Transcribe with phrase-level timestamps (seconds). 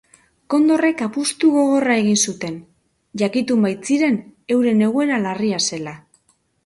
[0.51, 2.55] Kondorrek apustu gogorra egin zuten,
[3.23, 4.19] jakitun baitziren
[4.57, 5.95] euren egoera larria zela.